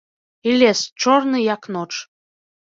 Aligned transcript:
І 0.49 0.55
лес 0.61 0.79
чорны, 1.05 1.37
як 1.53 1.71
ноч. 1.79 1.89